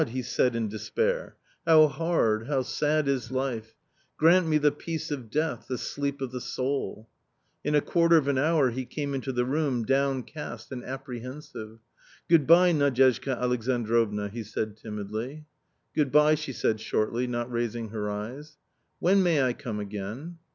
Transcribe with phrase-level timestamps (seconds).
[0.09, 3.77] he said is despair, <c how hard, how sad is life I
[4.17, 7.07] Grant me the peace of death, the sleep ot the soul/'
[7.63, 11.77] In a quarter of an hour he came into the room, downcast and apprehensive."
[12.27, 15.45] Good bye, Nadyezhda Alexandrovna," he said timidly.
[15.93, 18.57] 11 Good bye," she said shortly, not raising her eyes."
[19.01, 20.39] When may I come again